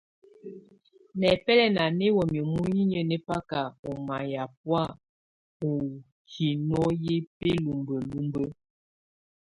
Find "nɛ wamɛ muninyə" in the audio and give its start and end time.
1.97-3.01